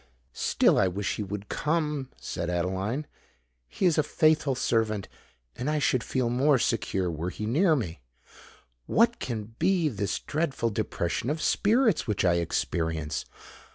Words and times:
"Still 0.33 0.79
I 0.79 0.87
wish 0.87 1.17
he 1.17 1.21
would 1.23 1.47
come!" 1.47 2.09
said 2.19 2.49
Adeline. 2.49 3.05
"He 3.67 3.85
is 3.85 3.99
a 3.99 4.01
faithful 4.01 4.55
servant—and 4.55 5.69
I 5.69 5.77
should 5.77 6.03
feel 6.03 6.27
more 6.31 6.57
secure 6.57 7.11
were 7.11 7.29
he 7.29 7.45
near 7.45 7.75
me. 7.75 8.01
What 8.87 9.19
can 9.19 9.53
be 9.59 9.89
this 9.89 10.17
dreadful 10.17 10.71
depression 10.71 11.29
of 11.29 11.39
spirits 11.39 12.07
which 12.07 12.25
I 12.25 12.37
experience? 12.37 13.25